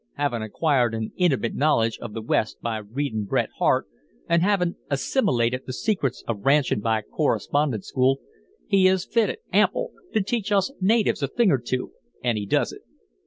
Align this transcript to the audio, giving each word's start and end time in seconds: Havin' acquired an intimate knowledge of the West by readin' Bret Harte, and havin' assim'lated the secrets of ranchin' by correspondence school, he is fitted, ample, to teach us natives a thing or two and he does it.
Havin' 0.17 0.41
acquired 0.41 0.95
an 0.95 1.13
intimate 1.15 1.53
knowledge 1.53 1.99
of 1.99 2.13
the 2.13 2.23
West 2.23 2.59
by 2.59 2.77
readin' 2.77 3.23
Bret 3.25 3.49
Harte, 3.59 3.85
and 4.27 4.41
havin' 4.41 4.75
assim'lated 4.89 5.65
the 5.67 5.73
secrets 5.73 6.23
of 6.27 6.43
ranchin' 6.43 6.79
by 6.79 7.03
correspondence 7.03 7.89
school, 7.89 8.19
he 8.65 8.87
is 8.87 9.05
fitted, 9.05 9.37
ample, 9.53 9.91
to 10.13 10.23
teach 10.23 10.51
us 10.51 10.71
natives 10.81 11.21
a 11.21 11.27
thing 11.27 11.51
or 11.51 11.59
two 11.59 11.91
and 12.23 12.35
he 12.39 12.47
does 12.47 12.73
it. 12.73 12.81